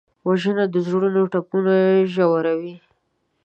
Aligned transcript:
وژنه 0.27 0.65
د 0.73 0.75
زړونو 0.87 1.21
ټپونه 1.31 1.73
ژوروي 2.13 2.75